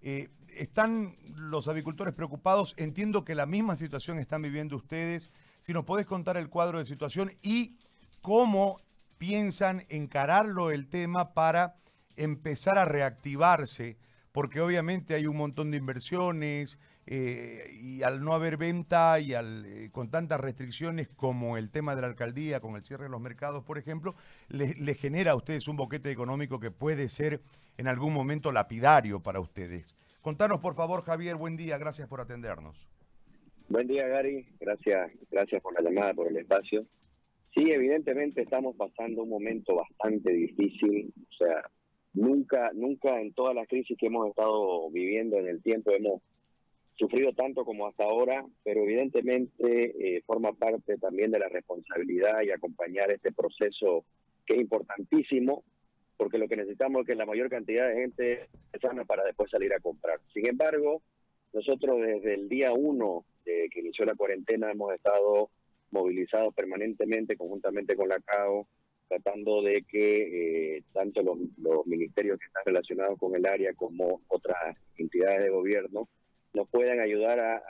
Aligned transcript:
Eh, 0.00 0.28
¿Están 0.48 1.16
los 1.34 1.68
avicultores 1.68 2.14
preocupados? 2.14 2.74
Entiendo 2.76 3.24
que 3.24 3.34
la 3.34 3.46
misma 3.46 3.76
situación 3.76 4.18
están 4.18 4.42
viviendo 4.42 4.76
ustedes. 4.76 5.30
Si 5.60 5.72
nos 5.72 5.84
podés 5.84 6.06
contar 6.06 6.36
el 6.36 6.48
cuadro 6.48 6.78
de 6.78 6.86
situación 6.86 7.32
y 7.42 7.76
cómo 8.22 8.80
piensan 9.18 9.84
encararlo 9.88 10.70
el 10.70 10.88
tema 10.88 11.34
para 11.34 11.76
empezar 12.16 12.78
a 12.78 12.84
reactivarse, 12.84 13.96
porque 14.32 14.60
obviamente 14.60 15.14
hay 15.14 15.26
un 15.26 15.36
montón 15.36 15.70
de 15.70 15.76
inversiones 15.76 16.78
eh, 17.10 17.70
y 17.72 18.02
al 18.02 18.22
no 18.22 18.34
haber 18.34 18.58
venta 18.58 19.18
y 19.18 19.32
al, 19.32 19.64
eh, 19.64 19.88
con 19.90 20.10
tantas 20.10 20.38
restricciones 20.38 21.08
como 21.08 21.56
el 21.56 21.70
tema 21.70 21.96
de 21.96 22.02
la 22.02 22.08
alcaldía, 22.08 22.60
con 22.60 22.76
el 22.76 22.84
cierre 22.84 23.04
de 23.04 23.10
los 23.10 23.20
mercados, 23.20 23.64
por 23.64 23.78
ejemplo, 23.78 24.14
le 24.48 24.94
genera 24.94 25.30
a 25.30 25.36
ustedes 25.36 25.68
un 25.68 25.76
boquete 25.76 26.10
económico 26.10 26.60
que 26.60 26.70
puede 26.70 27.08
ser 27.08 27.40
en 27.78 27.88
algún 27.88 28.12
momento 28.12 28.52
lapidario 28.52 29.20
para 29.20 29.40
ustedes. 29.40 29.96
Contanos, 30.20 30.60
por 30.60 30.74
favor, 30.74 31.02
Javier, 31.02 31.36
buen 31.36 31.56
día, 31.56 31.78
gracias 31.78 32.08
por 32.08 32.20
atendernos. 32.20 32.86
Buen 33.70 33.86
día, 33.86 34.06
Gary, 34.06 34.46
gracias, 34.60 35.10
gracias 35.30 35.62
por 35.62 35.72
la 35.72 35.88
llamada, 35.88 36.12
por 36.12 36.28
el 36.28 36.36
espacio. 36.36 36.84
Sí, 37.54 37.70
evidentemente 37.70 38.42
estamos 38.42 38.76
pasando 38.76 39.22
un 39.22 39.30
momento 39.30 39.76
bastante 39.76 40.30
difícil, 40.30 41.12
o 41.16 41.36
sea, 41.36 41.70
nunca, 42.12 42.70
nunca 42.74 43.18
en 43.18 43.32
todas 43.32 43.54
las 43.54 43.66
crisis 43.66 43.96
que 43.98 44.08
hemos 44.08 44.28
estado 44.28 44.90
viviendo 44.90 45.38
en 45.38 45.48
el 45.48 45.62
tiempo 45.62 45.90
hemos 45.92 46.20
sufrido 46.98 47.32
tanto 47.32 47.64
como 47.64 47.86
hasta 47.86 48.04
ahora, 48.04 48.44
pero 48.64 48.82
evidentemente 48.82 50.16
eh, 50.16 50.22
forma 50.26 50.52
parte 50.52 50.98
también 50.98 51.30
de 51.30 51.38
la 51.38 51.48
responsabilidad 51.48 52.42
y 52.42 52.50
acompañar 52.50 53.10
este 53.12 53.32
proceso 53.32 54.04
que 54.44 54.56
es 54.56 54.60
importantísimo, 54.60 55.62
porque 56.16 56.38
lo 56.38 56.48
que 56.48 56.56
necesitamos 56.56 57.02
es 57.02 57.06
que 57.06 57.14
la 57.14 57.26
mayor 57.26 57.48
cantidad 57.48 57.88
de 57.88 58.00
gente 58.00 58.48
sana 58.80 59.04
para 59.04 59.24
después 59.24 59.50
salir 59.50 59.72
a 59.72 59.80
comprar. 59.80 60.20
Sin 60.34 60.46
embargo, 60.48 61.02
nosotros 61.52 62.00
desde 62.00 62.34
el 62.34 62.48
día 62.48 62.72
uno 62.72 63.24
de 63.44 63.68
que 63.70 63.80
inició 63.80 64.04
la 64.04 64.16
cuarentena 64.16 64.70
hemos 64.70 64.92
estado 64.92 65.50
movilizados 65.90 66.54
permanentemente, 66.54 67.36
conjuntamente 67.36 67.94
con 67.96 68.08
la 68.08 68.20
CAO, 68.20 68.66
tratando 69.08 69.62
de 69.62 69.84
que 69.88 70.76
eh, 70.76 70.82
tanto 70.92 71.22
los, 71.22 71.86
ministerios 71.86 72.38
que 72.38 72.46
están 72.46 72.62
relacionados 72.66 73.18
con 73.18 73.34
el 73.34 73.46
área 73.46 73.72
como 73.74 74.20
otras 74.28 74.76
entidades 74.96 75.44
de 75.44 75.50
gobierno 75.50 76.08
nos 76.54 76.68
puedan 76.68 77.00
ayudar 77.00 77.40
a, 77.40 77.62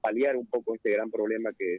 paliar 0.00 0.36
un 0.36 0.46
poco 0.46 0.74
este 0.74 0.90
gran 0.92 1.10
problema 1.10 1.50
que 1.58 1.78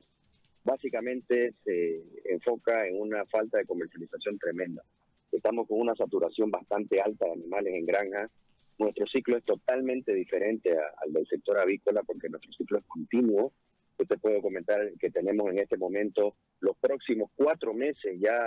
básicamente 0.63 1.53
se 1.63 2.03
enfoca 2.25 2.87
en 2.87 2.99
una 2.99 3.23
falta 3.27 3.59
de 3.59 3.65
comercialización 3.65 4.37
tremenda 4.39 4.83
estamos 5.31 5.67
con 5.67 5.79
una 5.79 5.95
saturación 5.95 6.51
bastante 6.51 7.01
alta 7.01 7.25
de 7.25 7.33
animales 7.33 7.73
en 7.73 7.85
granja. 7.85 8.29
Nuestro 8.77 9.05
ciclo 9.07 9.37
es 9.37 9.43
totalmente 9.43 10.13
diferente 10.13 10.71
al 10.71 11.13
del 11.13 11.27
sector 11.27 11.59
avícola 11.59 12.03
porque 12.03 12.29
nuestro 12.29 12.51
ciclo 12.53 12.79
es 12.79 12.85
continuo. 12.85 13.53
Yo 13.97 14.05
te 14.05 14.17
puedo 14.17 14.41
comentar 14.41 14.91
que 14.99 15.09
tenemos 15.09 15.49
en 15.49 15.59
este 15.59 15.77
momento 15.77 16.35
los 16.61 16.77
próximos 16.77 17.29
cuatro 17.35 17.73
meses 17.73 18.17
ya 18.19 18.37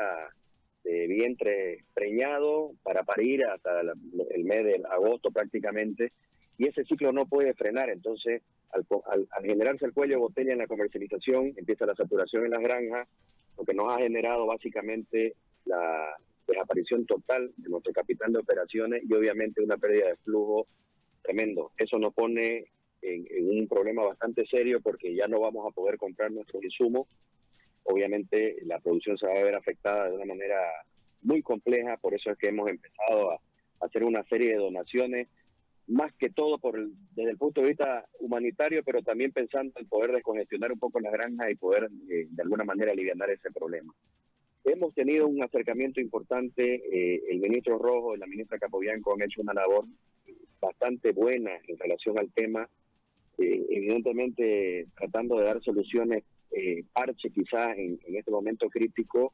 de 0.84 1.06
vientre 1.06 1.84
preñado 1.94 2.72
para 2.82 3.04
parir 3.04 3.44
hasta 3.44 3.80
el 3.80 4.44
mes 4.44 4.64
de 4.64 4.82
agosto 4.90 5.30
prácticamente 5.30 6.12
y 6.62 6.68
ese 6.68 6.84
ciclo 6.84 7.10
no 7.12 7.26
puede 7.26 7.54
frenar. 7.54 7.90
Entonces, 7.90 8.40
al, 8.70 8.86
al, 9.06 9.44
generarse 9.44 9.84
el 9.84 9.92
cuello 9.92 10.14
de 10.14 10.20
botella 10.20 10.52
en 10.52 10.58
la 10.58 10.68
comercialización, 10.68 11.54
empieza 11.56 11.86
la 11.86 11.96
saturación 11.96 12.44
en 12.44 12.52
las 12.52 12.62
granjas, 12.62 13.08
lo 13.58 13.64
que 13.64 13.74
nos 13.74 13.92
ha 13.92 13.98
generado 13.98 14.46
básicamente 14.46 15.34
la, 15.64 16.16
desaparición 16.46 17.06
total 17.06 17.52
de 17.56 17.68
nuestro 17.68 17.92
capital 17.92 18.32
de 18.32 18.38
operaciones 18.38 19.02
y 19.08 19.14
obviamente 19.14 19.62
una 19.62 19.76
pérdida 19.76 20.08
de 20.08 20.16
flujo 20.16 20.66
tremendo. 21.22 21.72
Eso 21.76 21.98
nos 21.98 22.12
pone 22.14 22.66
en, 23.00 23.26
un 23.48 23.68
problema 23.68 24.04
bastante 24.04 24.46
serio 24.46 24.80
porque 24.80 25.14
ya 25.14 25.26
no 25.28 25.40
vamos 25.40 25.66
a 25.66 25.74
poder 25.74 25.96
comprar 25.96 26.30
nuestros 26.30 26.62
insumos. 26.62 27.08
Obviamente 27.84 28.58
la 28.64 28.78
producción 28.80 29.16
se 29.18 29.26
va 29.26 29.32
a 29.32 29.44
ver 29.44 29.54
afectada 29.54 30.08
de 30.08 30.16
una 30.16 30.26
manera 30.26 30.58
muy 31.22 31.42
compleja, 31.42 31.96
por 31.96 32.14
eso 32.14 32.30
es 32.30 32.38
que 32.38 32.48
hemos 32.48 32.68
empezado 32.70 33.32
a, 33.32 33.40
hacer 33.80 34.04
una 34.04 34.22
serie 34.24 34.50
de 34.50 34.58
donaciones, 34.58 35.28
más 35.88 36.12
que 36.14 36.30
todo 36.30 36.58
por 36.58 36.78
desde 37.14 37.30
el 37.30 37.38
punto 37.38 37.60
de 37.60 37.68
vista 37.68 38.06
humanitario, 38.20 38.82
pero 38.84 39.02
también 39.02 39.32
pensando 39.32 39.72
en 39.76 39.88
poder 39.88 40.12
descongestionar 40.12 40.72
un 40.72 40.78
poco 40.78 41.00
las 41.00 41.12
granjas 41.12 41.50
y 41.50 41.54
poder 41.56 41.90
eh, 42.08 42.26
de 42.30 42.42
alguna 42.42 42.64
manera 42.64 42.92
aliviar 42.92 43.30
ese 43.30 43.50
problema. 43.50 43.92
Hemos 44.64 44.94
tenido 44.94 45.26
un 45.26 45.42
acercamiento 45.42 46.00
importante, 46.00 46.62
eh, 46.74 47.22
el 47.30 47.40
ministro 47.40 47.78
Rojo 47.78 48.14
y 48.14 48.18
la 48.18 48.26
ministra 48.26 48.58
Capobianco 48.58 49.12
han 49.12 49.22
hecho 49.22 49.40
una 49.40 49.54
labor 49.54 49.86
bastante 50.60 51.10
buena 51.10 51.50
en 51.66 51.76
relación 51.76 52.16
al 52.18 52.30
tema, 52.32 52.68
eh, 53.38 53.66
evidentemente 53.70 54.86
tratando 54.96 55.38
de 55.38 55.46
dar 55.46 55.60
soluciones 55.62 56.22
eh, 56.52 56.84
parche 56.92 57.30
quizás 57.30 57.76
en, 57.76 57.98
este 58.06 58.30
momento 58.30 58.68
crítico, 58.68 59.32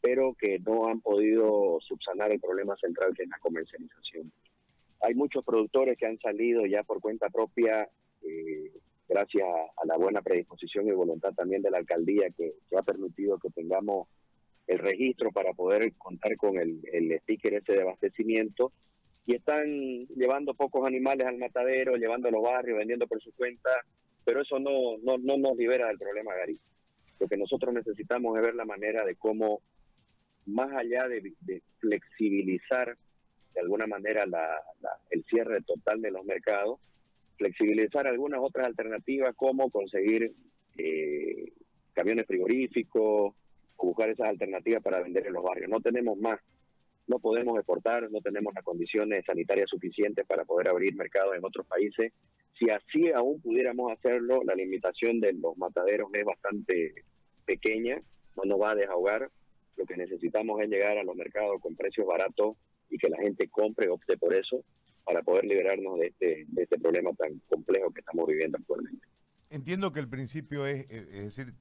pero 0.00 0.36
que 0.38 0.60
no 0.60 0.86
han 0.86 1.00
podido 1.00 1.78
subsanar 1.80 2.30
el 2.30 2.38
problema 2.38 2.76
central 2.76 3.12
que 3.16 3.24
es 3.24 3.28
la 3.28 3.38
comercialización. 3.38 4.30
Hay 5.00 5.14
muchos 5.14 5.44
productores 5.44 5.96
que 5.96 6.06
han 6.06 6.18
salido 6.18 6.66
ya 6.66 6.82
por 6.82 7.00
cuenta 7.00 7.28
propia, 7.28 7.88
gracias 9.08 9.46
a 9.76 9.86
la 9.86 9.96
buena 9.96 10.22
predisposición 10.22 10.88
y 10.88 10.92
voluntad 10.92 11.32
también 11.34 11.62
de 11.62 11.70
la 11.70 11.78
alcaldía 11.78 12.30
que 12.30 12.54
ha 12.76 12.82
permitido 12.82 13.38
que 13.38 13.50
tengamos 13.50 14.08
el 14.66 14.78
registro 14.78 15.32
para 15.32 15.52
poder 15.54 15.94
contar 15.96 16.36
con 16.36 16.58
el, 16.58 16.80
el 16.92 17.18
sticker 17.20 17.54
ese 17.54 17.72
de 17.72 17.82
abastecimiento 17.82 18.72
y 19.28 19.34
están 19.34 19.66
llevando 20.16 20.54
pocos 20.54 20.86
animales 20.86 21.26
al 21.26 21.36
matadero, 21.36 21.96
llevando 21.96 22.28
a 22.28 22.30
los 22.30 22.42
barrios, 22.42 22.78
vendiendo 22.78 23.06
por 23.06 23.20
su 23.20 23.30
cuenta, 23.32 23.70
pero 24.24 24.40
eso 24.40 24.58
no, 24.58 24.96
no, 25.02 25.18
no 25.18 25.36
nos 25.36 25.54
libera 25.54 25.88
del 25.88 25.98
problema, 25.98 26.34
Gary. 26.34 26.58
Lo 27.20 27.28
que 27.28 27.36
nosotros 27.36 27.74
necesitamos 27.74 28.36
es 28.36 28.46
ver 28.46 28.54
la 28.54 28.64
manera 28.64 29.04
de 29.04 29.16
cómo, 29.16 29.60
más 30.46 30.72
allá 30.72 31.08
de, 31.08 31.34
flexibilizar 31.78 32.96
de 33.58 33.64
alguna 33.64 33.88
manera 33.88 34.24
la, 34.24 34.62
el 35.10 35.24
cierre 35.24 35.60
total 35.62 36.00
de 36.00 36.12
los 36.12 36.24
mercados, 36.24 36.78
flexibilizar 37.36 38.06
algunas 38.06 38.38
otras 38.40 38.68
alternativas 38.68 39.34
como 39.34 39.68
conseguir 39.70 40.32
eh, 40.76 41.52
camiones 41.92 42.24
frigoríficos, 42.26 43.34
buscar 43.76 44.10
esas 44.10 44.28
alternativas 44.28 44.80
para 44.80 45.02
vender 45.02 45.26
en 45.26 45.32
los 45.32 45.42
barrios. 45.42 45.68
No 45.68 45.80
tenemos 45.80 46.16
más, 46.18 46.38
no 47.08 47.18
podemos 47.18 47.56
exportar, 47.56 48.08
no 48.12 48.20
tenemos 48.20 48.54
las 48.54 48.62
condiciones 48.62 49.24
sanitarias 49.26 49.68
suficientes 49.68 50.24
para 50.24 50.44
poder 50.44 50.68
abrir 50.68 50.94
mercados 50.94 51.34
en 51.36 51.44
otros 51.44 51.66
países. 51.66 52.12
Si 52.56 52.70
así 52.70 53.10
aún 53.10 53.40
pudiéramos 53.40 53.90
hacerlo, 53.90 54.42
la 54.44 54.54
limitación 54.54 55.18
de 55.18 55.32
los 55.32 55.58
mataderos 55.58 56.10
es 56.12 56.24
bastante 56.24 56.94
pequeña, 57.44 58.00
no 58.36 58.44
nos 58.44 58.60
va 58.60 58.70
a 58.70 58.76
desahogar. 58.76 59.28
Lo 59.76 59.84
que 59.84 59.96
necesitamos 59.96 60.60
es 60.60 60.68
llegar 60.68 60.96
a 60.96 61.02
los 61.02 61.16
mercados 61.16 61.60
con 61.60 61.74
precios 61.74 62.06
baratos 62.06 62.56
y 62.90 62.98
que 62.98 63.08
la 63.08 63.18
gente 63.18 63.48
compre, 63.48 63.88
opte 63.88 64.16
por 64.16 64.34
eso, 64.34 64.64
para 65.04 65.22
poder 65.22 65.44
liberarnos 65.44 65.98
de 65.98 66.06
este, 66.08 66.44
de 66.48 66.62
este 66.62 66.78
problema 66.78 67.12
tan 67.14 67.38
complejo 67.48 67.90
que 67.92 68.00
estamos 68.00 68.26
viviendo 68.26 68.58
actualmente. 68.58 69.06
Entiendo 69.50 69.92
que 69.92 70.00
el 70.00 70.08
principio 70.08 70.66
es, 70.66 70.86
eh, 70.90 71.08
es 71.12 71.24
decir, 71.24 71.54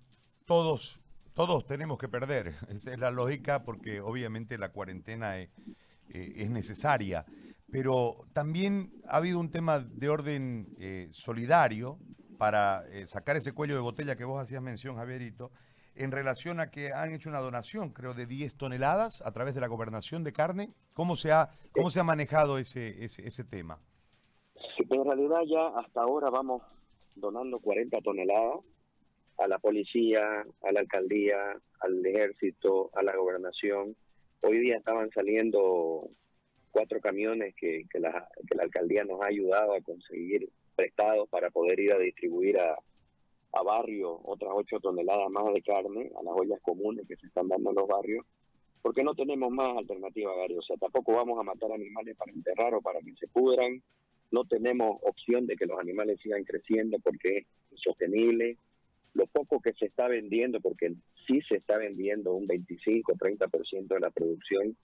todos 0.46 1.00
todos 1.38 1.68
tenemos 1.68 2.00
que 2.00 2.08
perder, 2.08 2.56
esa 2.70 2.92
es 2.92 2.98
la 2.98 3.12
lógica 3.12 3.64
porque 3.64 4.02
obviamente 4.02 4.58
la 4.58 4.70
cuarentena 4.70 5.38
es, 5.38 5.50
eh, 6.10 6.48
necesaria, 6.50 7.26
pero 7.70 8.26
también 8.34 8.92
ha 9.08 9.18
habido 9.18 9.40
un 9.40 9.52
tema 9.52 9.80
de 9.80 10.10
orden 10.10 10.68
eh, 10.80 11.10
solidario 11.12 12.00
para 12.40 12.86
eh, 12.90 13.06
sacar 13.06 13.36
ese 13.38 13.52
cuello 13.52 13.76
de 13.76 13.82
botella 13.82 14.16
que 14.16 14.24
vos 14.24 14.42
hacías 14.42 14.64
mención, 14.64 14.96
Javierito, 14.96 15.52
en 15.98 16.12
relación 16.12 16.60
a 16.60 16.70
que 16.70 16.92
han 16.94 17.14
hecho 17.14 17.30
una 17.30 17.40
donación, 17.40 17.90
creo, 17.90 18.14
de 18.14 18.26
10 18.26 18.56
toneladas 18.56 19.22
a 19.22 19.32
través 19.32 19.56
de 19.56 19.62
la 19.62 19.68
gobernación 19.68 20.24
de 20.24 20.34
carne. 20.34 20.70
¿Cómo 20.94 21.16
se 21.16 21.32
ha, 21.32 21.50
cómo 21.72 21.92
se 21.92 22.00
ha 22.00 22.04
manejado 22.04 22.58
ese, 22.58 23.04
ese, 23.04 23.28
ese 23.28 23.44
tema? 23.44 23.80
En 24.90 25.06
realidad 25.06 25.42
ya 25.48 25.80
hasta 25.80 26.02
ahora 26.02 26.30
vamos 26.30 26.62
donando 27.16 27.60
40 27.60 28.00
toneladas 28.02 28.60
a 29.38 29.48
la 29.48 29.60
policía, 29.60 30.46
a 30.64 30.72
la 30.72 30.80
alcaldía, 30.80 31.38
al 31.80 32.06
ejército, 32.06 32.90
a 32.94 33.04
la 33.04 33.16
gobernación. 33.16 33.96
Hoy 34.42 34.60
día 34.60 34.78
estaban 34.78 35.10
saliendo 35.12 36.10
cuatro 36.72 37.00
camiones 37.02 37.56
que, 37.56 37.86
que, 37.90 38.00
la, 38.00 38.28
que 38.48 38.56
la 38.56 38.64
alcaldía 38.64 39.04
nos 39.04 39.22
ha 39.22 39.28
ayudado 39.28 39.74
a 39.74 39.82
conseguir 39.82 40.50
prestados 40.76 41.28
para 41.30 41.50
poder 41.50 41.80
ir 41.80 41.94
a 41.94 41.98
distribuir 41.98 42.60
a, 42.60 42.78
a 43.54 43.64
barrios 43.64 44.20
otras 44.24 44.52
ocho 44.54 44.80
toneladas 44.80 45.30
más 45.30 45.54
de 45.54 45.62
carne, 45.62 46.12
a 46.20 46.24
las 46.24 46.34
ollas 46.36 46.60
comunes 46.62 47.08
que 47.08 47.16
se 47.16 47.28
están 47.28 47.48
dando 47.48 47.70
en 47.70 47.76
los 47.76 47.88
barrios, 47.88 48.26
porque 48.82 49.04
no 49.04 49.16
tenemos 49.16 49.52
más 49.52 49.70
alternativa, 49.78 50.36
Gary. 50.36 50.58
O 50.58 50.62
sea, 50.62 50.78
tampoco 50.78 51.14
vamos 51.14 51.40
a 51.40 51.44
matar 51.44 51.72
animales 51.72 52.16
para 52.16 52.32
enterrar 52.32 52.74
o 52.74 52.82
para 52.82 53.00
que 53.02 53.14
se 53.16 53.28
pudran. 53.28 53.82
No 54.32 54.46
tenemos 54.46 54.98
opción 55.04 55.48
de 55.48 55.56
que 55.56 55.66
los 55.66 55.80
animales 55.80 56.20
sigan 56.22 56.44
creciendo 56.44 56.98
porque 57.00 57.38
es 57.38 57.46
insostenible 57.72 58.58
lo 59.14 59.26
poco 59.26 59.60
que 59.62 59.74
se 59.74 59.88
está 59.88 60.08
vendiendo, 60.08 60.62
porque 60.62 60.94
sí 61.26 61.42
se 61.50 61.56
está 61.56 61.78
vendiendo 61.78 62.34
un 62.34 62.46
25, 62.46 63.14
30% 63.14 63.88
de 63.88 64.00
la 64.00 64.12
producción, 64.12 64.78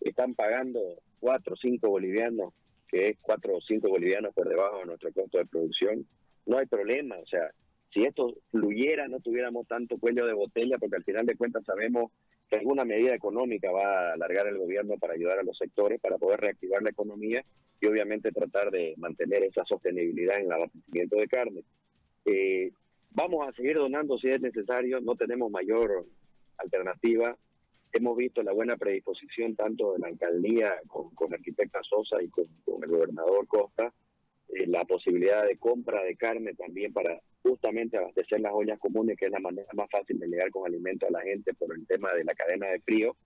están 0.00 0.34
pagando 0.34 0.80
4 1.18 1.54
o 1.54 1.56
5 1.56 1.88
bolivianos 1.88 2.52
que 2.88 3.08
es 3.08 3.18
4 3.20 3.54
o 3.54 3.60
5 3.60 3.88
bolivianos 3.88 4.34
por 4.34 4.48
debajo 4.48 4.78
de 4.78 4.86
nuestro 4.86 5.12
costo 5.12 5.38
de 5.38 5.46
producción, 5.46 6.06
no 6.46 6.58
hay 6.58 6.66
problema. 6.66 7.16
O 7.18 7.26
sea, 7.26 7.50
si 7.92 8.04
esto 8.04 8.36
fluyera, 8.50 9.08
no 9.08 9.20
tuviéramos 9.20 9.66
tanto 9.66 9.98
cuello 9.98 10.26
de 10.26 10.34
botella, 10.34 10.78
porque 10.78 10.96
al 10.96 11.04
final 11.04 11.26
de 11.26 11.36
cuentas 11.36 11.64
sabemos 11.64 12.12
que 12.48 12.56
alguna 12.56 12.84
medida 12.84 13.14
económica 13.14 13.70
va 13.70 14.10
a 14.10 14.12
alargar 14.14 14.46
el 14.46 14.58
gobierno 14.58 14.96
para 14.98 15.14
ayudar 15.14 15.38
a 15.38 15.42
los 15.42 15.56
sectores, 15.56 16.00
para 16.00 16.18
poder 16.18 16.40
reactivar 16.40 16.82
la 16.82 16.90
economía 16.90 17.44
y 17.80 17.86
obviamente 17.86 18.32
tratar 18.32 18.70
de 18.70 18.94
mantener 18.96 19.44
esa 19.44 19.64
sostenibilidad 19.64 20.38
en 20.38 20.46
el 20.46 20.52
abastecimiento 20.52 21.16
de 21.16 21.26
carne. 21.28 21.64
Eh, 22.24 22.72
vamos 23.10 23.46
a 23.46 23.52
seguir 23.52 23.76
donando 23.76 24.18
si 24.18 24.28
es 24.28 24.40
necesario, 24.40 25.00
no 25.00 25.14
tenemos 25.14 25.50
mayor 25.50 26.06
alternativa. 26.56 27.36
Hemos 27.92 28.16
visto 28.16 28.42
la 28.42 28.52
buena 28.52 28.76
predisposición 28.76 29.56
tanto 29.56 29.94
de 29.94 30.00
la 30.00 30.08
alcaldía 30.08 30.74
con, 30.86 31.14
con 31.14 31.30
la 31.30 31.36
arquitecta 31.36 31.80
Sosa 31.82 32.22
y 32.22 32.28
con, 32.28 32.46
el 32.82 32.88
gobernador 32.88 33.46
Costa, 33.46 33.92
eh, 34.50 34.66
la 34.66 34.84
posibilidad 34.84 35.46
de 35.46 35.56
compra 35.56 36.02
de 36.02 36.16
carne 36.16 36.54
también 36.54 36.92
para 36.92 37.20
justamente 37.42 37.96
abastecer 37.96 38.40
las 38.40 38.52
ollas 38.54 38.78
comunes, 38.78 39.16
que 39.16 39.26
es 39.26 39.30
la 39.30 39.40
manera 39.40 39.68
más 39.74 39.88
fácil 39.90 40.18
de 40.18 40.28
llegar 40.28 40.50
con 40.50 40.66
alimento 40.66 41.06
a 41.06 41.10
la 41.10 41.22
gente 41.22 41.54
por 41.54 41.74
el 41.74 41.86
tema 41.86 42.12
de 42.12 42.24
la 42.24 42.34
cadena 42.34 42.68
de 42.68 42.80
frío, 42.80 43.16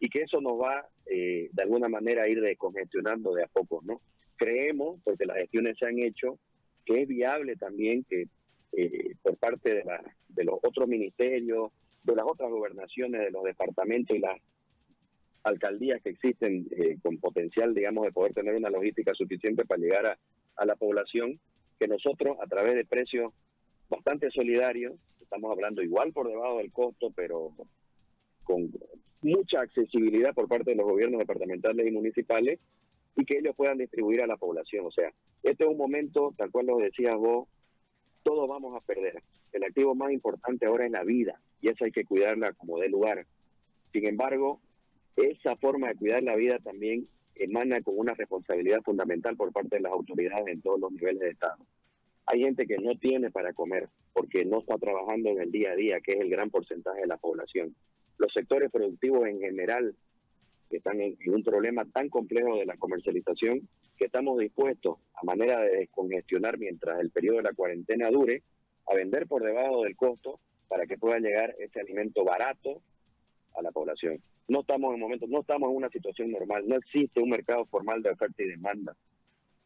y 0.00 0.08
que 0.08 0.22
eso 0.22 0.40
nos 0.40 0.60
va 0.60 0.88
eh, 1.06 1.48
de 1.52 1.62
alguna 1.62 1.88
manera 1.88 2.22
a 2.22 2.28
ir 2.28 2.40
descongestionando 2.40 3.34
de 3.34 3.44
a 3.44 3.48
poco, 3.48 3.80
¿no? 3.84 4.00
Creemos, 4.36 5.00
porque 5.02 5.26
las 5.26 5.38
gestiones 5.38 5.76
se 5.78 5.86
han 5.86 5.98
hecho, 5.98 6.38
que 6.84 7.02
es 7.02 7.08
viable 7.08 7.56
también 7.56 8.04
que 8.04 8.28
eh, 8.72 9.14
por 9.22 9.36
parte 9.38 9.74
de, 9.74 9.84
la, 9.84 10.02
de 10.28 10.44
los 10.44 10.58
otros 10.62 10.86
ministerios, 10.86 11.72
de 12.04 12.14
las 12.14 12.26
otras 12.26 12.50
gobernaciones, 12.50 13.20
de 13.22 13.30
los 13.30 13.44
departamentos 13.44 14.16
y 14.16 14.20
las 14.20 14.38
alcaldías 15.42 16.00
que 16.02 16.10
existen 16.10 16.68
eh, 16.70 16.96
con 17.02 17.18
potencial, 17.18 17.74
digamos, 17.74 18.04
de 18.04 18.12
poder 18.12 18.34
tener 18.34 18.54
una 18.54 18.70
logística 18.70 19.14
suficiente 19.14 19.64
para 19.64 19.80
llegar 19.80 20.06
a, 20.06 20.18
a 20.58 20.66
la 20.66 20.76
población, 20.76 21.40
que 21.78 21.88
nosotros 21.88 22.36
a 22.42 22.46
través 22.46 22.74
de 22.74 22.84
precios 22.84 23.32
bastante 23.88 24.30
solidarios, 24.30 24.94
estamos 25.20 25.50
hablando 25.50 25.82
igual 25.82 26.12
por 26.12 26.28
debajo 26.28 26.58
del 26.58 26.72
costo, 26.72 27.10
pero 27.14 27.52
con 28.44 28.70
mucha 29.22 29.60
accesibilidad 29.60 30.34
por 30.34 30.48
parte 30.48 30.70
de 30.70 30.76
los 30.76 30.86
gobiernos 30.86 31.18
departamentales 31.18 31.86
y 31.86 31.90
municipales 31.90 32.58
y 33.16 33.24
que 33.24 33.38
ellos 33.38 33.54
puedan 33.56 33.78
distribuir 33.78 34.22
a 34.22 34.26
la 34.26 34.36
población. 34.36 34.86
O 34.86 34.90
sea, 34.90 35.12
este 35.42 35.64
es 35.64 35.70
un 35.70 35.76
momento, 35.76 36.34
tal 36.36 36.50
cual 36.50 36.66
lo 36.66 36.78
decías 36.78 37.16
vos, 37.16 37.48
todos 38.22 38.48
vamos 38.48 38.76
a 38.76 38.80
perder. 38.80 39.22
El 39.52 39.64
activo 39.64 39.94
más 39.94 40.12
importante 40.12 40.66
ahora 40.66 40.86
es 40.86 40.92
la 40.92 41.04
vida 41.04 41.40
y 41.60 41.68
eso 41.68 41.84
hay 41.84 41.92
que 41.92 42.04
cuidarla 42.04 42.52
como 42.52 42.78
de 42.78 42.88
lugar. 42.88 43.26
Sin 43.92 44.06
embargo, 44.06 44.60
esa 45.16 45.56
forma 45.56 45.88
de 45.88 45.96
cuidar 45.96 46.22
la 46.22 46.36
vida 46.36 46.58
también 46.58 47.08
emana 47.38 47.80
con 47.80 47.98
una 47.98 48.14
responsabilidad 48.14 48.82
fundamental 48.82 49.36
por 49.36 49.52
parte 49.52 49.76
de 49.76 49.82
las 49.82 49.92
autoridades 49.92 50.46
en 50.48 50.60
todos 50.60 50.80
los 50.80 50.92
niveles 50.92 51.20
de 51.20 51.30
Estado. 51.30 51.64
Hay 52.26 52.40
gente 52.40 52.66
que 52.66 52.76
no 52.78 52.94
tiene 52.98 53.30
para 53.30 53.52
comer 53.52 53.88
porque 54.12 54.44
no 54.44 54.60
está 54.60 54.76
trabajando 54.76 55.30
en 55.30 55.40
el 55.40 55.50
día 55.50 55.72
a 55.72 55.76
día, 55.76 56.00
que 56.00 56.12
es 56.12 56.20
el 56.20 56.28
gran 56.28 56.50
porcentaje 56.50 57.00
de 57.00 57.06
la 57.06 57.16
población. 57.16 57.74
Los 58.18 58.32
sectores 58.32 58.70
productivos 58.70 59.26
en 59.26 59.40
general 59.40 59.94
que 60.68 60.78
están 60.78 61.00
en, 61.00 61.16
un 61.26 61.42
problema 61.42 61.84
tan 61.86 62.08
complejo 62.08 62.56
de 62.56 62.66
la 62.66 62.76
comercialización 62.76 63.68
que 63.96 64.04
estamos 64.04 64.38
dispuestos, 64.38 64.98
a 65.14 65.24
manera 65.24 65.60
de 65.60 65.78
descongestionar 65.78 66.58
mientras 66.58 67.00
el 67.00 67.10
periodo 67.10 67.38
de 67.38 67.44
la 67.44 67.54
cuarentena 67.54 68.10
dure, 68.10 68.42
a 68.86 68.94
vender 68.94 69.26
por 69.26 69.42
debajo 69.42 69.84
del 69.84 69.96
costo 69.96 70.40
para 70.68 70.86
que 70.86 70.98
pueda 70.98 71.18
llegar 71.18 71.54
ese 71.58 71.80
alimento 71.80 72.24
barato 72.24 72.82
a 73.56 73.62
la 73.62 73.72
población. 73.72 74.22
No 74.48 74.60
estamos 74.60 74.94
en 74.94 75.00
momentos, 75.00 75.28
no 75.28 75.40
estamos 75.40 75.70
en 75.70 75.76
una 75.76 75.90
situación 75.90 76.32
normal, 76.32 76.66
no 76.66 76.76
existe 76.76 77.20
un 77.20 77.30
mercado 77.30 77.66
formal 77.66 78.02
de 78.02 78.10
oferta 78.10 78.42
y 78.42 78.48
demanda 78.48 78.96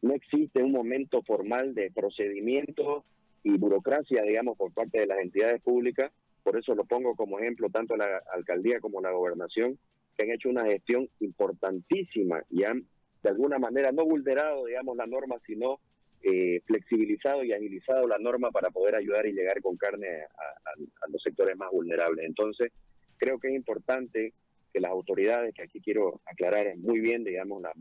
no 0.03 0.13
existe 0.13 0.61
un 0.61 0.73
momento 0.73 1.23
formal 1.23 1.73
de 1.73 1.89
procedimiento 1.89 3.05
y 3.41 3.57
burocracia, 3.57 4.21
digamos, 4.23 4.57
por 4.57 4.73
parte 4.73 4.99
de 4.99 5.07
las 5.07 5.19
entidades 5.19 5.61
públicas. 5.61 6.11
Por 6.43 6.59
eso 6.59 6.75
lo 6.75 6.83
pongo 6.83 7.15
como 7.15 7.39
ejemplo 7.39 7.69
tanto 7.69 7.95
la 7.95 8.21
alcaldía 8.33 8.81
como 8.81 9.01
la 9.01 9.11
gobernación, 9.11 9.79
que 10.15 10.25
han 10.25 10.31
hecho 10.31 10.49
una 10.49 10.65
gestión 10.65 11.09
importantísima 11.21 12.43
y 12.49 12.65
han 12.65 12.85
de 13.23 13.29
alguna 13.29 13.59
manera 13.59 13.93
no 13.93 14.03
vulnerado, 14.03 14.65
digamos, 14.65 14.97
la 14.97 15.07
norma, 15.07 15.37
sino 15.47 15.79
eh, 16.21 16.59
flexibilizado 16.65 17.45
y 17.45 17.53
agilizado 17.53 18.05
la 18.05 18.19
norma 18.19 18.51
para 18.51 18.71
poder 18.71 18.95
ayudar 18.95 19.25
y 19.25 19.31
llegar 19.31 19.61
con 19.61 19.77
carne 19.77 20.07
a 20.09 21.07
los 21.09 21.23
sectores 21.23 21.55
más 21.55 21.71
vulnerables. 21.71 22.25
Entonces, 22.25 22.73
creo 23.17 23.39
que 23.39 23.47
es 23.47 23.55
importante 23.55 24.33
que 24.73 24.79
las 24.79 24.91
autoridades, 24.91 25.53
que 25.53 25.61
aquí 25.61 25.79
quiero 25.79 26.19
aclarar 26.25 26.75
muy 26.77 26.99
bien, 26.99 27.23
digamos, 27.23 27.61
la, 27.61 27.71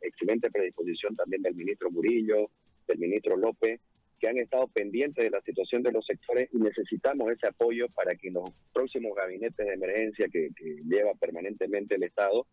excelente 0.00 0.50
predisposición 0.50 1.16
también 1.16 1.42
del 1.42 1.56
ministro 1.56 1.90
Murillo, 1.90 2.50
del 2.86 2.98
ministro 2.98 3.36
López, 3.36 3.80
que 4.20 4.28
han 4.28 4.38
estado 4.38 4.68
pendientes 4.68 5.24
de 5.24 5.30
la 5.30 5.40
situación 5.42 5.82
de 5.82 5.92
los 5.92 6.06
sectores 6.06 6.48
y 6.52 6.58
necesitamos 6.58 7.30
ese 7.30 7.48
apoyo 7.48 7.88
para 7.88 8.14
que 8.14 8.30
los 8.30 8.50
próximos 8.72 9.14
gabinetes 9.16 9.66
de 9.66 9.74
emergencia 9.74 10.28
que, 10.28 10.50
lleva 10.88 11.12
permanentemente 11.14 11.96
el 11.96 12.04
Estado 12.04 12.46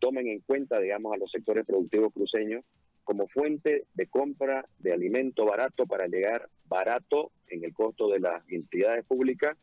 tomen 0.00 0.28
en 0.28 0.40
cuenta, 0.40 0.78
digamos, 0.80 1.12
a 1.12 1.16
los 1.16 1.30
sectores 1.30 1.66
productivos 1.66 2.12
cruceños 2.12 2.64
como 3.02 3.26
fuente 3.28 3.86
de 3.94 4.06
compra 4.06 4.66
de 4.78 4.92
alimento 4.92 5.44
barato 5.44 5.86
para 5.86 6.06
llegar 6.06 6.48
barato 6.66 7.32
en 7.48 7.64
el 7.64 7.72
costo 7.72 8.08
de 8.10 8.20
las 8.20 8.42
entidades 8.48 9.04
públicas 9.06 9.56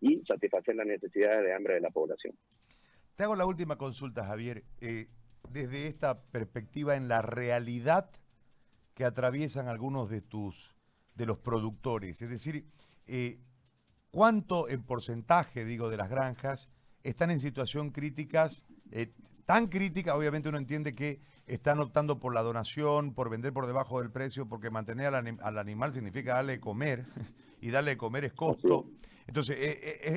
y 0.00 0.22
satisfacer 0.26 0.76
las 0.76 0.86
necesidades 0.86 1.44
de 1.44 1.52
hambre 1.52 1.74
de 1.74 1.80
la 1.80 1.90
población. 1.90 2.34
Te 3.20 3.24
hago 3.24 3.36
la 3.36 3.44
última 3.44 3.76
consulta, 3.76 4.24
Javier. 4.24 4.64
Eh, 4.80 5.10
desde 5.50 5.88
esta 5.88 6.22
perspectiva 6.22 6.96
en 6.96 7.06
la 7.06 7.20
realidad 7.20 8.08
que 8.94 9.04
atraviesan 9.04 9.68
algunos 9.68 10.08
de 10.08 10.22
tus 10.22 10.74
de 11.16 11.26
los 11.26 11.36
productores, 11.36 12.22
es 12.22 12.30
decir, 12.30 12.64
eh, 13.06 13.38
cuánto 14.10 14.70
en 14.70 14.82
porcentaje, 14.82 15.66
digo, 15.66 15.90
de 15.90 15.98
las 15.98 16.08
granjas 16.08 16.70
están 17.02 17.30
en 17.30 17.40
situación 17.40 17.90
críticas, 17.90 18.64
eh, 18.90 19.12
tan 19.44 19.66
crítica, 19.66 20.16
obviamente 20.16 20.48
uno 20.48 20.56
entiende 20.56 20.94
que 20.94 21.20
están 21.46 21.78
optando 21.80 22.20
por 22.20 22.32
la 22.32 22.40
donación, 22.40 23.12
por 23.12 23.28
vender 23.28 23.52
por 23.52 23.66
debajo 23.66 24.00
del 24.00 24.10
precio, 24.10 24.48
porque 24.48 24.70
mantener 24.70 25.14
al, 25.14 25.58
animal 25.58 25.92
significa 25.92 26.36
darle 26.36 26.52
de 26.52 26.60
comer, 26.60 27.04
y 27.60 27.68
darle 27.68 27.90
de 27.90 27.96
comer 27.98 28.24
es 28.24 28.32
costo. 28.32 28.86
Entonces, 29.26 29.58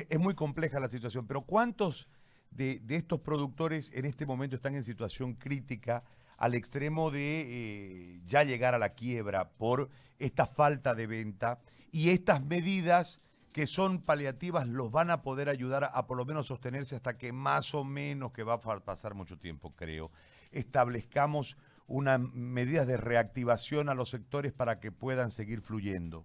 es 0.08 0.18
muy 0.18 0.34
compleja 0.34 0.80
la 0.80 0.88
situación, 0.88 1.26
pero 1.26 1.42
¿cuántos 1.42 2.08
de, 2.54 2.80
estos 2.88 3.20
productores 3.20 3.90
en 3.94 4.04
este 4.04 4.26
momento 4.26 4.56
están 4.56 4.74
en 4.74 4.82
situación 4.82 5.34
crítica 5.34 6.04
al 6.36 6.54
extremo 6.54 7.10
de 7.10 7.40
eh, 7.46 8.20
ya 8.26 8.44
llegar 8.44 8.74
a 8.74 8.78
la 8.78 8.90
quiebra 8.90 9.50
por 9.50 9.88
esta 10.18 10.46
falta 10.46 10.94
de 10.94 11.06
venta 11.06 11.60
y 11.90 12.10
estas 12.10 12.44
medidas 12.44 13.20
que 13.52 13.66
son 13.68 14.02
paliativas 14.02 14.66
los 14.66 14.90
van 14.90 15.10
a 15.10 15.22
poder 15.22 15.48
ayudar 15.48 15.90
a, 15.92 16.06
por 16.06 16.16
lo 16.16 16.24
menos 16.24 16.48
sostenerse 16.48 16.96
hasta 16.96 17.16
que 17.16 17.32
más 17.32 17.72
o 17.74 17.84
menos, 17.84 18.32
que 18.32 18.42
va 18.42 18.54
a 18.54 18.60
pasar 18.80 19.14
mucho 19.14 19.38
tiempo 19.38 19.72
creo, 19.76 20.10
establezcamos 20.50 21.56
unas 21.86 22.20
medidas 22.20 22.86
de 22.86 22.96
reactivación 22.96 23.88
a 23.88 23.94
los 23.94 24.10
sectores 24.10 24.52
para 24.52 24.80
que 24.80 24.90
puedan 24.90 25.30
seguir 25.30 25.60
fluyendo. 25.60 26.24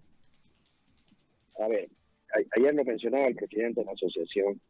A 1.60 1.68
ver, 1.68 1.88
ayer 2.56 2.74
lo 2.74 2.84
mencionaba 2.84 3.26
el 3.26 3.36
presidente 3.36 3.80
de 3.80 3.86
la 3.86 3.92
asociación 3.92 4.60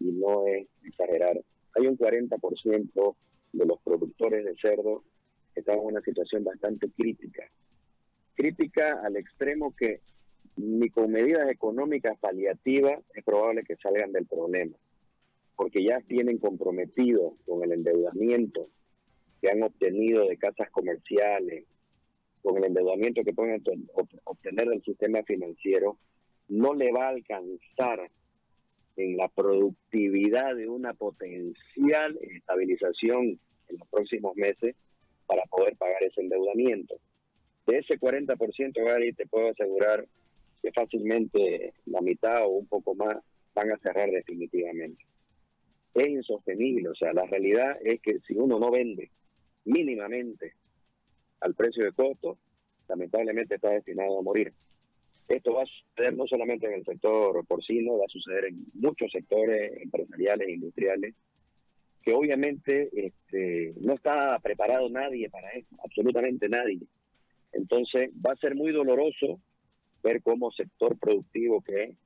y 0.00 0.12
no 0.12 0.46
es 0.46 0.66
exagerar. 0.84 1.40
Hay 1.76 1.86
un 1.86 1.96
40% 1.96 3.16
de 3.52 3.66
los 3.66 3.80
productores 3.82 4.44
de 4.44 4.54
cerdo 4.56 5.04
que 5.52 5.60
están 5.60 5.78
en 5.78 5.86
una 5.86 6.00
situación 6.00 6.44
bastante 6.44 6.90
crítica. 6.90 7.44
Crítica 8.34 9.00
al 9.04 9.16
extremo 9.16 9.74
que 9.76 10.00
ni 10.56 10.88
con 10.88 11.10
medidas 11.10 11.50
económicas 11.50 12.18
paliativas 12.18 13.00
es 13.14 13.24
probable 13.24 13.64
que 13.64 13.76
salgan 13.76 14.12
del 14.12 14.26
problema, 14.26 14.76
porque 15.56 15.84
ya 15.84 16.00
tienen 16.00 16.38
comprometido 16.38 17.36
con 17.46 17.62
el 17.64 17.72
endeudamiento 17.72 18.68
que 19.40 19.50
han 19.50 19.62
obtenido 19.62 20.26
de 20.26 20.36
casas 20.36 20.70
comerciales, 20.70 21.64
con 22.42 22.56
el 22.58 22.64
endeudamiento 22.64 23.22
que 23.24 23.32
pueden 23.32 23.62
obtener 24.24 24.68
del 24.68 24.82
sistema 24.82 25.22
financiero, 25.22 25.98
no 26.48 26.74
le 26.74 26.92
va 26.92 27.06
a 27.06 27.10
alcanzar 27.10 28.10
en 28.96 29.16
la 29.16 29.28
productividad 29.28 30.54
de 30.54 30.68
una 30.68 30.94
potencial 30.94 32.18
estabilización 32.20 33.38
en 33.68 33.78
los 33.78 33.88
próximos 33.88 34.36
meses 34.36 34.76
para 35.26 35.42
poder 35.44 35.76
pagar 35.76 36.02
ese 36.02 36.20
endeudamiento. 36.20 36.96
De 37.66 37.78
ese 37.78 37.98
40%, 37.98 38.84
Gary, 38.84 39.12
te 39.12 39.26
puedo 39.26 39.48
asegurar 39.48 40.06
que 40.62 40.72
fácilmente 40.72 41.72
la 41.86 42.00
mitad 42.00 42.44
o 42.44 42.48
un 42.48 42.66
poco 42.66 42.94
más 42.94 43.16
van 43.54 43.72
a 43.72 43.78
cerrar 43.78 44.10
definitivamente. 44.10 45.04
Es 45.94 46.08
insostenible, 46.08 46.88
o 46.88 46.94
sea, 46.94 47.12
la 47.12 47.24
realidad 47.24 47.78
es 47.82 48.00
que 48.00 48.18
si 48.26 48.34
uno 48.34 48.58
no 48.58 48.70
vende 48.70 49.10
mínimamente 49.64 50.54
al 51.40 51.54
precio 51.54 51.84
de 51.84 51.92
costo, 51.92 52.38
lamentablemente 52.88 53.54
está 53.54 53.70
destinado 53.70 54.18
a 54.18 54.22
morir. 54.22 54.52
Esto 55.28 55.54
va 55.54 55.62
a 55.62 55.66
suceder 55.66 56.14
no 56.14 56.26
solamente 56.26 56.66
en 56.66 56.74
el 56.74 56.84
sector 56.84 57.44
porcino, 57.46 57.98
va 57.98 58.04
a 58.04 58.12
suceder 58.12 58.46
en 58.46 58.66
muchos 58.74 59.10
sectores 59.10 59.72
empresariales 59.82 60.48
industriales 60.48 61.14
que 62.02 62.12
obviamente 62.12 62.90
este, 62.92 63.72
no 63.80 63.94
está 63.94 64.38
preparado 64.40 64.90
nadie 64.90 65.30
para 65.30 65.50
esto, 65.52 65.74
absolutamente 65.82 66.48
nadie. 66.50 66.80
Entonces 67.52 68.10
va 68.24 68.32
a 68.32 68.36
ser 68.36 68.54
muy 68.54 68.72
doloroso 68.72 69.40
ver 70.02 70.20
cómo 70.22 70.52
sector 70.52 70.98
productivo, 70.98 71.62
que 71.62 71.84
es 71.84 71.96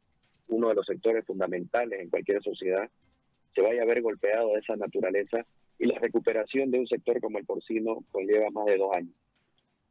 uno 0.46 0.68
de 0.68 0.76
los 0.76 0.87
sectores 0.87 1.26
fundamentales 1.26 2.00
en 2.00 2.10
cualquier 2.10 2.42
sociedad, 2.42 2.88
se 3.54 3.60
vaya 3.60 3.82
a 3.82 3.87
ver 3.87 4.02
golpeado 4.02 4.52
de 4.52 4.60
esa 4.60 4.76
naturaleza 4.76 5.44
y 5.80 5.87
la 5.87 5.98
recuperación 5.98 6.70
de 6.70 6.78
un 6.78 6.87
sector 6.87 7.20
como 7.20 7.38
el 7.38 7.44
porcino 7.44 8.04
pues 8.12 8.26
lleva 8.26 8.50
más 8.50 8.66
de 8.66 8.76
dos 8.76 8.94
años. 8.94 9.14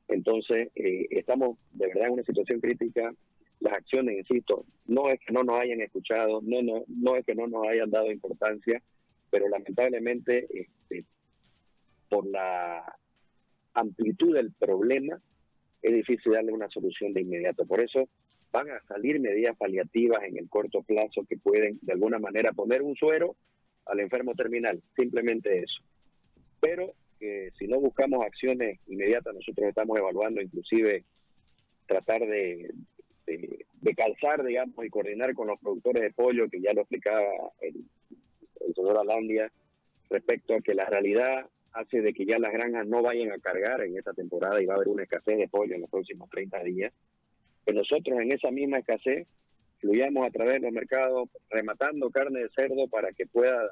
Entonces, 0.08 0.70
eh, 0.76 1.08
estamos 1.12 1.58
de 1.74 1.88
verdad 1.88 2.08
en 2.08 2.14
una 2.14 2.24
situación 2.24 2.60
crítica. 2.60 3.14
Las 3.60 3.74
acciones, 3.74 4.18
insisto, 4.18 4.66
no 4.86 5.10
es 5.10 5.20
que 5.20 5.34
no 5.34 5.44
nos 5.44 5.60
hayan 5.60 5.82
escuchado, 5.82 6.42
no, 6.44 6.62
no, 6.62 6.84
no 6.88 7.16
es 7.16 7.26
que 7.26 7.36
no 7.36 7.48
nos 7.48 7.68
hayan 7.68 7.90
dado 7.90 8.12
importancia, 8.12 8.82
pero 9.32 9.50
lamentablemente, 9.50 10.48
este, 10.52 11.06
por 12.10 12.26
la 12.28 12.96
amplitud 13.74 14.36
del 14.36 14.52
problema, 14.54 15.20
es 15.82 15.94
difícil 15.94 16.34
darle 16.34 16.52
una 16.52 16.70
solución 16.70 17.14
de 17.14 17.22
inmediato. 17.22 17.66
Por 17.66 17.82
eso 17.82 18.08
van 18.52 18.70
a 18.72 18.82
salir 18.88 19.20
medidas 19.20 19.56
paliativas 19.58 20.24
en 20.24 20.38
el 20.38 20.50
corto 20.50 20.82
plazo 20.84 21.26
que 21.28 21.38
pueden 21.38 21.80
de 21.82 21.94
alguna 21.94 22.20
manera 22.20 22.54
poner 22.54 22.82
un 22.82 22.96
suero 22.96 23.36
al 23.86 24.00
enfermo 24.00 24.36
terminal, 24.36 24.82
simplemente 24.96 25.60
eso. 25.60 25.82
Pero 26.60 26.94
que 27.19 27.51
si 27.57 27.67
no 27.67 27.79
buscamos 27.79 28.25
acciones 28.25 28.79
inmediatas, 28.88 29.33
nosotros 29.33 29.69
estamos 29.69 29.97
evaluando 29.97 30.41
inclusive 30.41 31.03
tratar 31.86 32.19
de, 32.21 32.74
de, 33.25 33.95
calzar, 33.95 34.43
digamos, 34.43 34.86
y 34.86 34.89
coordinar 34.89 35.33
con 35.33 35.47
los 35.47 35.59
productores 35.59 36.03
de 36.03 36.12
pollo, 36.12 36.50
que 36.50 36.62
ya 36.62 36.74
lo 36.74 36.81
explicaba 36.81 37.21
el, 37.62 37.86
el 38.65 38.74
señor 38.75 38.97
Alandia, 38.97 39.51
respecto 40.09 40.55
a 40.55 40.62
que 40.62 40.74
la 40.74 40.86
realidad 40.86 41.50
hace 41.74 42.01
de 42.01 42.13
que 42.13 42.25
ya 42.25 42.39
las 42.39 42.51
granjas 42.51 42.88
no 42.88 43.01
vayan 43.01 43.31
a 43.31 43.39
cargar 43.39 43.81
en 43.81 43.97
esta 43.97 44.13
temporada 44.13 44.62
y 44.62 44.65
va 44.65 44.74
a 44.74 44.77
haber 44.77 44.89
una 44.89 45.03
escasez 45.03 45.38
de 45.38 45.47
pollo 45.47 45.75
en 45.75 45.81
los 45.81 45.89
próximos 45.89 46.29
30 46.29 46.63
días, 46.63 46.93
que 47.65 47.74
nosotros 47.74 48.19
en 48.19 48.31
esa 48.31 48.51
misma 48.51 48.77
escasez 48.77 49.27
fluyamos 49.79 50.25
a 50.27 50.31
través 50.31 50.53
de 50.53 50.59
los 50.62 50.71
mercados 50.71 51.29
rematando 51.50 52.09
carne 52.09 52.41
de 52.41 52.50
cerdo 52.55 52.88
para 52.88 53.12
que 53.13 53.27
pueda 53.27 53.71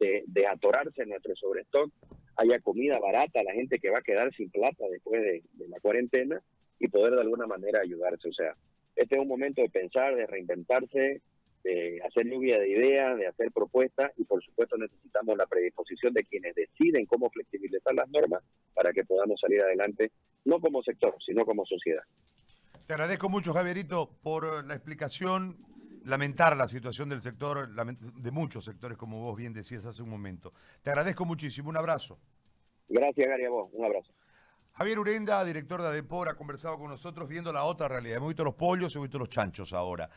de, 0.00 0.24
de 0.26 1.06
nuestro 1.06 1.36
sobrestock, 1.36 1.92
haya 2.36 2.58
comida 2.60 2.98
barata 2.98 3.42
la 3.42 3.52
gente 3.52 3.78
que 3.78 3.90
va 3.90 3.98
a 3.98 4.02
quedar 4.02 4.34
sin 4.34 4.50
plata 4.50 4.84
después 4.90 5.22
de, 5.22 5.42
de 5.52 5.68
la 5.68 5.80
cuarentena 5.80 6.40
y 6.78 6.88
poder 6.88 7.14
de 7.14 7.20
alguna 7.20 7.46
manera 7.46 7.80
ayudarse. 7.80 8.28
O 8.28 8.32
sea, 8.32 8.56
este 8.96 9.16
es 9.16 9.20
un 9.20 9.28
momento 9.28 9.62
de 9.62 9.68
pensar, 9.68 10.14
de 10.14 10.26
reinventarse, 10.26 11.20
de 11.64 12.00
hacer 12.04 12.26
lluvia 12.26 12.58
de 12.58 12.68
ideas, 12.68 13.16
de 13.16 13.26
hacer 13.26 13.52
propuestas 13.52 14.12
y 14.16 14.24
por 14.24 14.42
supuesto 14.42 14.76
necesitamos 14.76 15.36
la 15.36 15.46
predisposición 15.46 16.12
de 16.12 16.24
quienes 16.24 16.54
deciden 16.54 17.06
cómo 17.06 17.30
flexibilizar 17.30 17.94
las 17.94 18.08
normas 18.10 18.42
para 18.74 18.92
que 18.92 19.04
podamos 19.04 19.40
salir 19.40 19.62
adelante, 19.62 20.10
no 20.44 20.60
como 20.60 20.82
sector, 20.82 21.14
sino 21.24 21.44
como 21.44 21.64
sociedad. 21.64 22.02
Te 22.86 22.94
agradezco 22.94 23.28
mucho, 23.28 23.52
Javierito, 23.52 24.10
por 24.22 24.66
la 24.66 24.74
explicación. 24.74 25.56
Lamentar 26.04 26.56
la 26.56 26.68
situación 26.68 27.08
del 27.08 27.22
sector, 27.22 27.68
de 27.68 28.30
muchos 28.30 28.64
sectores, 28.64 28.98
como 28.98 29.20
vos 29.20 29.36
bien 29.36 29.52
decías 29.52 29.84
hace 29.84 30.02
un 30.02 30.10
momento. 30.10 30.52
Te 30.82 30.90
agradezco 30.90 31.24
muchísimo. 31.24 31.70
Un 31.70 31.76
abrazo. 31.76 32.18
Gracias, 32.88 33.26
Gary, 33.26 33.44
a 33.44 33.50
vos. 33.50 33.70
Un 33.72 33.84
abrazo. 33.84 34.12
Javier 34.72 34.98
Urenda, 34.98 35.44
director 35.44 35.82
de 35.82 35.88
ADEPOR, 35.88 36.30
ha 36.30 36.34
conversado 36.34 36.78
con 36.78 36.88
nosotros 36.88 37.28
viendo 37.28 37.52
la 37.52 37.64
otra 37.64 37.88
realidad. 37.88 38.16
Hemos 38.16 38.30
visto 38.30 38.42
los 38.42 38.54
pollos, 38.54 38.94
hemos 38.96 39.08
visto 39.08 39.18
los 39.18 39.28
chanchos 39.28 39.72
ahora. 39.72 40.10